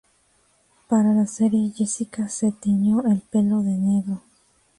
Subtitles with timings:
[0.87, 4.23] Para la serie Jessica se tiñó el pelo de negro.